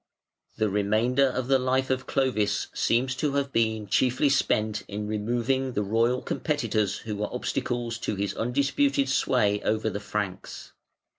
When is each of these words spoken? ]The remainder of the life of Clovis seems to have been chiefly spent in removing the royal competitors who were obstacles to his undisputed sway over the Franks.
]The 0.57 0.67
remainder 0.71 1.27
of 1.27 1.47
the 1.47 1.59
life 1.59 1.91
of 1.91 2.07
Clovis 2.07 2.69
seems 2.73 3.13
to 3.17 3.33
have 3.33 3.51
been 3.51 3.85
chiefly 3.85 4.29
spent 4.29 4.81
in 4.87 5.05
removing 5.07 5.73
the 5.73 5.83
royal 5.83 6.23
competitors 6.23 6.97
who 6.97 7.15
were 7.17 7.31
obstacles 7.31 7.99
to 7.99 8.15
his 8.15 8.33
undisputed 8.33 9.09
sway 9.09 9.61
over 9.61 9.91
the 9.91 9.99
Franks. 9.99 10.73